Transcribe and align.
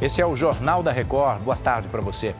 Esse 0.00 0.22
é 0.22 0.26
o 0.26 0.34
Jornal 0.34 0.82
da 0.82 0.90
Record. 0.90 1.42
Boa 1.42 1.56
tarde 1.56 1.88
para 1.88 2.00
você. 2.00 2.34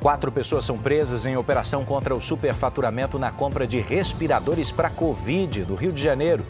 Quatro 0.00 0.30
pessoas 0.30 0.66
são 0.66 0.76
presas 0.76 1.24
em 1.24 1.34
operação 1.34 1.82
contra 1.82 2.14
o 2.14 2.20
superfaturamento 2.20 3.18
na 3.18 3.30
compra 3.30 3.66
de 3.66 3.80
respiradores 3.80 4.70
para 4.70 4.90
Covid 4.90 5.64
do 5.64 5.74
Rio 5.74 5.92
de 5.92 6.02
Janeiro. 6.02 6.44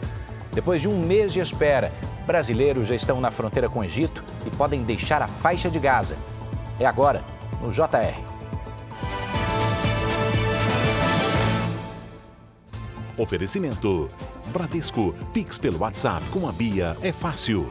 Depois 0.51 0.81
de 0.81 0.89
um 0.89 0.99
mês 0.99 1.31
de 1.31 1.39
espera, 1.39 1.89
brasileiros 2.25 2.87
já 2.87 2.95
estão 2.95 3.21
na 3.21 3.31
fronteira 3.31 3.69
com 3.69 3.79
o 3.79 3.83
Egito 3.83 4.23
e 4.45 4.49
podem 4.49 4.83
deixar 4.83 5.21
a 5.21 5.27
faixa 5.27 5.69
de 5.69 5.79
Gaza. 5.79 6.17
É 6.77 6.85
agora, 6.85 7.23
no 7.61 7.71
JR. 7.71 8.19
Oferecimento. 13.17 14.09
Bradesco. 14.51 15.15
Pix 15.31 15.57
pelo 15.57 15.79
WhatsApp 15.79 16.25
com 16.27 16.45
a 16.45 16.51
Bia 16.51 16.97
é 17.01 17.13
fácil. 17.13 17.69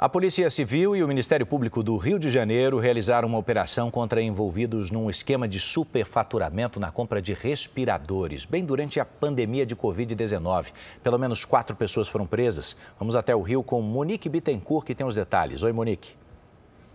A 0.00 0.08
Polícia 0.08 0.48
Civil 0.48 0.94
e 0.94 1.02
o 1.02 1.08
Ministério 1.08 1.44
Público 1.44 1.82
do 1.82 1.96
Rio 1.96 2.20
de 2.20 2.30
Janeiro 2.30 2.78
realizaram 2.78 3.26
uma 3.26 3.36
operação 3.36 3.90
contra 3.90 4.22
envolvidos 4.22 4.92
num 4.92 5.10
esquema 5.10 5.48
de 5.48 5.58
superfaturamento 5.58 6.78
na 6.78 6.92
compra 6.92 7.20
de 7.20 7.34
respiradores, 7.34 8.44
bem 8.44 8.64
durante 8.64 9.00
a 9.00 9.04
pandemia 9.04 9.66
de 9.66 9.74
Covid-19. 9.74 10.72
Pelo 11.02 11.18
menos 11.18 11.44
quatro 11.44 11.74
pessoas 11.74 12.06
foram 12.06 12.28
presas. 12.28 12.76
Vamos 12.96 13.16
até 13.16 13.34
o 13.34 13.42
Rio 13.42 13.64
com 13.64 13.82
Monique 13.82 14.28
Bittencourt, 14.28 14.86
que 14.86 14.94
tem 14.94 15.04
os 15.04 15.16
detalhes. 15.16 15.64
Oi, 15.64 15.72
Monique. 15.72 16.14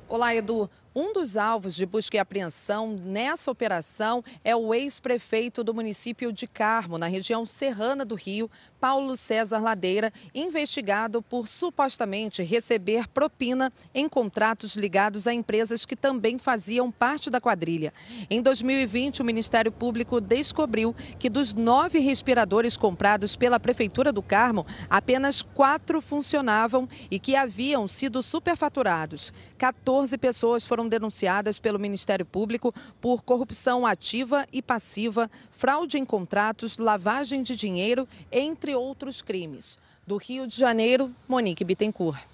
Olá, 0.08 0.34
Edu. 0.34 0.70
Um 0.96 1.12
dos 1.12 1.38
alvos 1.38 1.74
de 1.74 1.88
busca 1.88 2.18
e 2.18 2.20
apreensão 2.20 2.96
nessa 3.04 3.50
operação 3.50 4.24
é 4.44 4.56
o 4.56 4.76
ex-prefeito 4.76 5.64
do 5.64 5.74
município 5.74 6.32
de 6.32 6.46
Carmo, 6.46 7.00
na 7.00 7.08
região 7.08 7.48
serrana 7.48 8.06
do 8.06 8.14
Rio, 8.14 8.50
Paulo 8.80 9.18
César 9.18 9.58
Ladeira, 9.58 10.14
investigado 10.36 11.20
por 11.20 11.48
supostamente 11.48 12.44
receber 12.44 13.08
propina 13.08 13.74
em 13.92 14.08
contratos 14.08 14.76
ligados 14.76 15.26
a 15.26 15.34
empresas 15.34 15.84
que 15.84 15.96
também 15.96 16.38
faziam 16.38 16.92
parte 16.92 17.32
da 17.32 17.42
quadrilha. 17.42 17.92
Em 18.30 18.40
2020, 18.40 19.24
o 19.24 19.26
Ministério 19.26 19.72
Público 19.72 20.22
descobriu 20.22 20.94
que 21.18 21.30
dos 21.30 21.56
nove 21.56 21.98
respiradores 21.98 22.78
comprados 22.78 23.36
pela 23.36 23.60
Prefeitura 23.60 24.12
do 24.12 24.22
Carmo, 24.22 24.64
apenas 24.88 25.42
quatro 25.42 26.02
funcionavam 26.02 26.88
e 27.10 27.18
que 27.18 27.36
haviam 27.36 27.88
sido 27.88 28.22
superfaturados. 28.22 29.34
14 29.58 30.18
pessoas 30.18 30.66
foram 30.66 30.83
denunciadas 30.88 31.60
pelo 31.60 31.80
Ministério 31.80 32.26
Público 32.26 32.74
por 33.00 33.24
corrupção 33.24 33.86
ativa 33.86 34.46
e 34.52 34.62
passiva, 34.62 35.30
fraude 35.52 35.98
em 35.98 36.06
contratos, 36.06 36.78
lavagem 36.78 37.44
de 37.44 37.56
dinheiro, 37.56 38.08
entre 38.32 38.76
outros 38.76 39.22
crimes. 39.22 39.78
Do 40.06 40.18
Rio 40.18 40.48
de 40.48 40.56
Janeiro, 40.56 41.10
Monique 41.28 41.64
Bittencourt. 41.64 42.34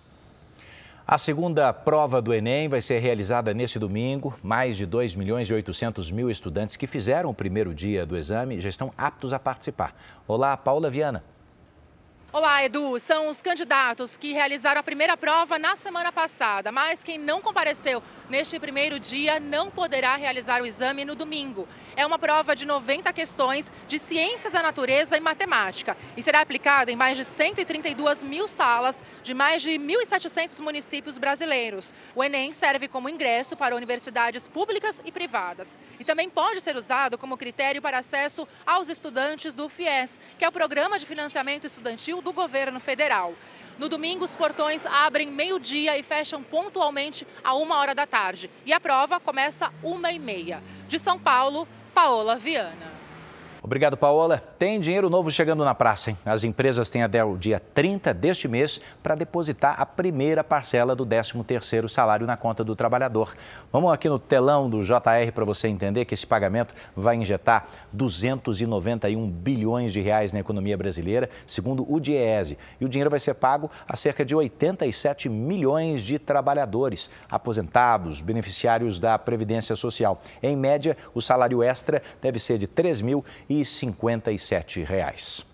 A 1.11 1.17
segunda 1.17 1.73
prova 1.73 2.21
do 2.21 2.31
Enem 2.31 2.69
vai 2.69 2.81
ser 2.81 2.99
realizada 2.99 3.51
neste 3.51 3.79
domingo. 3.79 4.37
Mais 4.43 4.77
de 4.77 4.85
2 4.85 5.15
milhões 5.15 5.49
e 5.49 5.53
800 5.55 6.11
mil 6.11 6.29
estudantes 6.29 6.75
que 6.75 6.85
fizeram 6.85 7.31
o 7.31 7.33
primeiro 7.33 7.73
dia 7.73 8.05
do 8.05 8.15
exame 8.15 8.59
já 8.59 8.69
estão 8.69 8.93
aptos 8.95 9.33
a 9.33 9.39
participar. 9.39 9.95
Olá, 10.27 10.55
Paula 10.55 10.87
Viana. 10.87 11.23
Olá, 12.31 12.63
Edu. 12.63 12.99
São 12.99 13.27
os 13.27 13.41
candidatos 13.41 14.15
que 14.15 14.33
realizaram 14.33 14.79
a 14.79 14.83
primeira 14.83 15.17
prova 15.17 15.57
na 15.57 15.75
semana 15.75 16.11
passada, 16.11 16.71
mas 16.71 17.03
quem 17.03 17.17
não 17.17 17.41
compareceu 17.41 18.03
neste 18.29 18.59
primeiro 18.59 18.99
dia 18.99 19.39
não 19.39 19.71
poderá 19.71 20.15
realizar 20.15 20.61
o 20.61 20.65
exame 20.65 21.03
no 21.03 21.15
domingo. 21.15 21.67
É 21.95 22.05
uma 22.05 22.19
prova 22.19 22.55
de 22.55 22.67
90 22.67 23.11
questões 23.13 23.73
de 23.87 23.97
ciências 23.97 24.53
da 24.53 24.61
natureza 24.61 25.17
e 25.17 25.19
matemática 25.19 25.97
e 26.15 26.21
será 26.21 26.41
aplicada 26.41 26.91
em 26.91 26.95
mais 26.95 27.17
de 27.17 27.25
132 27.25 28.21
mil 28.21 28.47
salas 28.47 29.03
de 29.23 29.33
mais 29.33 29.63
de 29.63 29.71
1.700 29.71 30.59
municípios 30.59 31.17
brasileiros. 31.17 31.91
O 32.13 32.23
Enem 32.23 32.53
serve 32.53 32.87
como 32.87 33.09
ingresso 33.09 33.57
para 33.57 33.75
universidades 33.75 34.47
públicas 34.47 35.01
e 35.03 35.11
privadas 35.11 35.79
e 35.99 36.05
também 36.05 36.29
pode 36.29 36.61
ser 36.61 36.75
usado 36.75 37.17
como 37.17 37.35
critério 37.37 37.81
para 37.81 37.97
acesso 37.97 38.47
aos 38.67 38.87
estudantes 38.87 39.55
do 39.55 39.67
FIES, 39.67 40.19
que 40.37 40.45
é 40.45 40.47
o 40.47 40.51
Programa 40.51 40.99
de 40.99 41.07
Financiamento 41.07 41.65
Estudantil 41.65 42.18
do 42.21 42.33
governo 42.33 42.79
federal. 42.79 43.33
No 43.77 43.87
domingo, 43.87 44.25
os 44.25 44.35
portões 44.35 44.85
abrem 44.85 45.27
meio-dia 45.27 45.97
e 45.97 46.03
fecham 46.03 46.43
pontualmente 46.43 47.25
a 47.43 47.53
uma 47.55 47.77
hora 47.77 47.95
da 47.95 48.05
tarde. 48.05 48.49
E 48.65 48.73
a 48.73 48.79
prova 48.79 49.19
começa 49.19 49.71
uma 49.81 50.11
e 50.11 50.19
meia. 50.19 50.61
De 50.87 50.99
São 50.99 51.17
Paulo, 51.17 51.67
Paola 51.93 52.35
Viana. 52.35 52.98
Obrigado, 53.69 53.95
Paola. 53.95 54.41
Tem 54.57 54.79
dinheiro 54.79 55.11
novo 55.11 55.29
chegando 55.29 55.63
na 55.63 55.75
praça, 55.75 56.09
hein? 56.09 56.17
As 56.25 56.43
empresas 56.43 56.89
têm 56.89 57.03
até 57.03 57.23
o 57.23 57.37
dia 57.37 57.59
30 57.59 58.15
deste 58.15 58.47
mês 58.47 58.81
para 59.03 59.13
depositar 59.13 59.79
a 59.79 59.85
primeira 59.85 60.43
parcela 60.43 60.95
do 60.95 61.05
13º 61.05 61.87
salário 61.87 62.25
na 62.25 62.35
conta 62.35 62.63
do 62.63 62.75
trabalhador. 62.75 63.35
Vamos 63.71 63.93
aqui 63.93 64.09
no 64.09 64.17
telão 64.17 64.67
do 64.67 64.83
JR 64.83 65.31
para 65.35 65.45
você 65.45 65.67
entender 65.67 66.05
que 66.05 66.15
esse 66.15 66.25
pagamento 66.25 66.73
vai 66.95 67.15
injetar 67.15 67.67
291 67.93 69.29
bilhões 69.29 69.93
de 69.93 70.01
reais 70.01 70.33
na 70.33 70.39
economia 70.39 70.75
brasileira, 70.75 71.29
segundo 71.45 71.85
o 71.87 71.99
Diese. 71.99 72.57
E 72.81 72.85
o 72.85 72.89
dinheiro 72.89 73.11
vai 73.11 73.19
ser 73.19 73.35
pago 73.35 73.69
a 73.87 73.95
cerca 73.95 74.25
de 74.25 74.33
87 74.33 75.29
milhões 75.29 76.01
de 76.01 76.17
trabalhadores, 76.17 77.11
aposentados, 77.29 78.19
beneficiários 78.19 78.99
da 78.99 79.19
Previdência 79.19 79.75
Social. 79.75 80.19
Em 80.41 80.57
média, 80.57 80.97
o 81.13 81.21
salário 81.21 81.61
extra 81.61 82.01
deve 82.19 82.39
ser 82.39 82.57
de 82.57 82.65
3 82.65 83.01
mil 83.01 83.23
e 83.47 83.58
57 83.63 84.83
reais. 84.83 85.45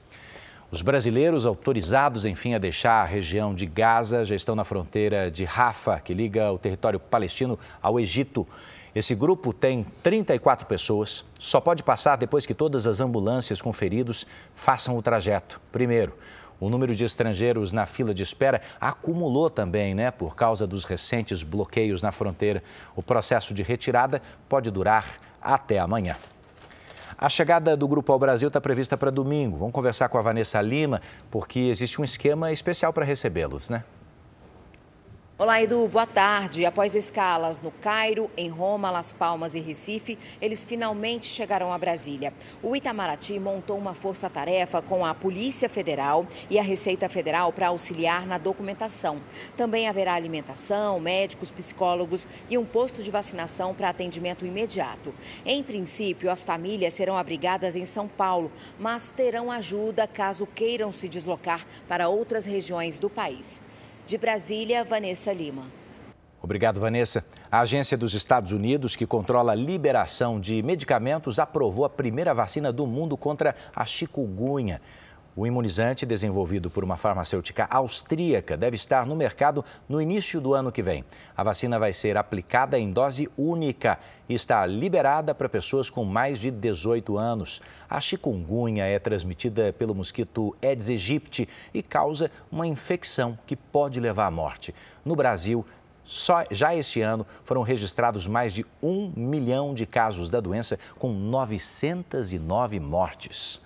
Os 0.71 0.81
brasileiros 0.81 1.45
autorizados, 1.45 2.25
enfim, 2.25 2.53
a 2.53 2.57
deixar 2.57 3.01
a 3.01 3.05
região 3.05 3.53
de 3.53 3.65
Gaza 3.65 4.25
já 4.25 4.35
estão 4.35 4.55
na 4.55 4.63
fronteira 4.63 5.31
de 5.31 5.45
Rafah, 5.45 5.99
que 5.99 6.13
liga 6.13 6.51
o 6.51 6.57
território 6.57 6.99
palestino 6.99 7.57
ao 7.81 7.99
Egito. 7.99 8.47
Esse 8.93 9.13
grupo 9.13 9.53
tem 9.53 9.85
34 10.01 10.67
pessoas, 10.67 11.23
só 11.39 11.61
pode 11.61 11.83
passar 11.83 12.15
depois 12.15 12.45
que 12.45 12.53
todas 12.53 12.87
as 12.87 12.99
ambulâncias 12.99 13.61
com 13.61 13.71
feridos 13.71 14.25
façam 14.53 14.97
o 14.97 15.01
trajeto. 15.01 15.61
Primeiro, 15.71 16.13
o 16.59 16.69
número 16.69 16.95
de 16.95 17.03
estrangeiros 17.05 17.71
na 17.71 17.85
fila 17.85 18.13
de 18.13 18.23
espera 18.23 18.61
acumulou 18.79 19.49
também, 19.49 19.93
né, 19.93 20.11
por 20.11 20.35
causa 20.35 20.65
dos 20.65 20.83
recentes 20.85 21.43
bloqueios 21.43 22.01
na 22.01 22.11
fronteira. 22.11 22.63
O 22.95 23.03
processo 23.03 23.53
de 23.53 23.63
retirada 23.63 24.21
pode 24.49 24.71
durar 24.71 25.19
até 25.41 25.79
amanhã. 25.79 26.15
A 27.17 27.29
chegada 27.29 27.77
do 27.77 27.87
Grupo 27.87 28.11
ao 28.11 28.19
Brasil 28.19 28.49
está 28.49 28.59
prevista 28.59 28.97
para 28.97 29.09
domingo. 29.09 29.57
Vamos 29.57 29.73
conversar 29.73 30.09
com 30.09 30.17
a 30.17 30.21
Vanessa 30.21 30.61
Lima, 30.61 31.01
porque 31.31 31.59
existe 31.59 32.01
um 32.01 32.03
esquema 32.03 32.51
especial 32.51 32.91
para 32.91 33.05
recebê-los, 33.05 33.69
né? 33.69 33.83
Olá, 35.37 35.61
Edu, 35.61 35.85
boa 35.89 36.07
tarde. 36.07 36.65
Após 36.65 36.95
escalas 36.95 37.59
no 37.59 37.69
Cairo, 37.69 38.31
em 38.37 38.47
Roma, 38.47 38.89
Las 38.89 39.11
Palmas 39.11 39.53
e 39.53 39.59
Recife, 39.59 40.17
eles 40.41 40.63
finalmente 40.63 41.25
chegaram 41.25 41.73
a 41.73 41.77
Brasília. 41.77 42.31
O 42.63 42.73
Itamaraty 42.73 43.37
montou 43.37 43.77
uma 43.77 43.93
força-tarefa 43.93 44.81
com 44.81 45.05
a 45.05 45.13
Polícia 45.13 45.67
Federal 45.67 46.25
e 46.49 46.57
a 46.57 46.63
Receita 46.63 47.09
Federal 47.09 47.51
para 47.51 47.67
auxiliar 47.67 48.25
na 48.25 48.37
documentação. 48.37 49.21
Também 49.57 49.89
haverá 49.89 50.13
alimentação, 50.13 51.01
médicos, 51.01 51.51
psicólogos 51.51 52.25
e 52.49 52.57
um 52.57 52.63
posto 52.63 53.03
de 53.03 53.11
vacinação 53.11 53.75
para 53.75 53.89
atendimento 53.89 54.45
imediato. 54.45 55.13
Em 55.45 55.61
princípio, 55.61 56.31
as 56.31 56.45
famílias 56.45 56.93
serão 56.93 57.17
abrigadas 57.17 57.75
em 57.75 57.85
São 57.85 58.07
Paulo, 58.07 58.49
mas 58.79 59.11
terão 59.11 59.51
ajuda 59.51 60.07
caso 60.07 60.47
queiram 60.47 60.93
se 60.93 61.09
deslocar 61.09 61.67
para 61.89 62.07
outras 62.07 62.45
regiões 62.45 62.99
do 62.99 63.09
país. 63.09 63.59
De 64.05 64.19
Brasília, 64.19 64.83
Vanessa 64.83 65.33
Lima. 65.33 65.63
Obrigado, 66.39 66.79
Vanessa. 66.79 67.25
A 67.51 67.61
Agência 67.61 67.97
dos 67.97 68.13
Estados 68.13 68.51
Unidos, 68.51 68.95
que 68.95 69.07
controla 69.07 69.53
a 69.53 69.55
liberação 69.55 70.39
de 70.39 70.61
medicamentos, 70.61 71.39
aprovou 71.39 71.85
a 71.85 71.89
primeira 71.89 72.31
vacina 72.31 72.71
do 72.71 72.85
mundo 72.85 73.17
contra 73.17 73.55
a 73.75 73.83
chikungunya. 73.83 74.79
O 75.37 75.45
imunizante, 75.45 76.05
desenvolvido 76.05 76.69
por 76.69 76.81
uma 76.81 76.95
farmacêutica 76.95 77.67
austríaca, 77.69 78.55
deve 78.55 78.77
estar 78.77 79.05
no 79.05 79.17
mercado 79.17 79.65
no 79.89 80.01
início 80.01 80.39
do 80.39 80.53
ano 80.53 80.71
que 80.71 80.81
vem. 80.81 81.03
A 81.35 81.43
vacina 81.43 81.77
vai 81.77 81.91
ser 81.91 82.15
aplicada 82.15 82.79
em 82.79 82.89
dose 82.89 83.29
única 83.37 83.99
e 84.29 84.33
está 84.33 84.65
liberada 84.65 85.35
para 85.35 85.49
pessoas 85.49 85.89
com 85.89 86.05
mais 86.05 86.39
de 86.39 86.49
18 86.49 87.17
anos. 87.17 87.61
A 87.89 87.99
chikungunya 87.99 88.85
é 88.85 88.97
transmitida 88.97 89.73
pelo 89.73 89.93
mosquito 89.93 90.55
Aedes 90.63 90.87
aegypti 90.87 91.49
e 91.73 91.83
causa 91.83 92.31
uma 92.49 92.65
infecção 92.65 93.37
que 93.45 93.57
pode 93.57 93.99
levar 93.99 94.27
à 94.27 94.31
morte. 94.31 94.73
No 95.03 95.17
Brasil, 95.17 95.65
só 96.05 96.45
já 96.49 96.73
este 96.73 97.01
ano 97.01 97.27
foram 97.43 97.61
registrados 97.61 98.25
mais 98.25 98.53
de 98.53 98.65
um 98.81 99.11
milhão 99.13 99.73
de 99.73 99.85
casos 99.85 100.29
da 100.29 100.39
doença, 100.39 100.79
com 100.97 101.11
909 101.11 102.79
mortes. 102.79 103.64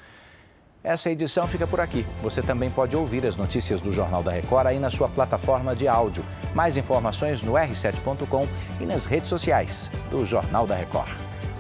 Essa 0.83 1.11
edição 1.11 1.45
fica 1.45 1.67
por 1.67 1.81
aqui. 1.81 2.05
Você 2.21 2.41
também 2.41 2.69
pode 2.69 2.95
ouvir 2.95 3.25
as 3.25 3.35
notícias 3.35 3.81
do 3.81 3.91
Jornal 3.91 4.23
da 4.23 4.31
Record 4.31 4.67
aí 4.67 4.79
na 4.79 4.89
sua 4.89 5.09
plataforma 5.09 5.75
de 5.75 5.87
áudio. 5.87 6.23
Mais 6.55 6.77
informações 6.77 7.43
no 7.43 7.53
r7.com 7.53 8.47
e 8.79 8.85
nas 8.85 9.05
redes 9.05 9.29
sociais 9.29 9.91
do 10.09 10.25
Jornal 10.25 10.65
da 10.65 10.75
Record. 10.75 11.11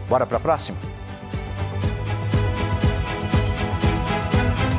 Bora 0.07 0.25
para 0.25 0.37
a 0.37 0.39
próxima? 0.39 0.77